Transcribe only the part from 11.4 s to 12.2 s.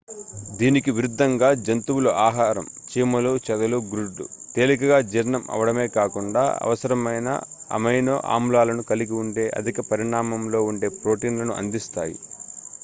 అందిస్తాయి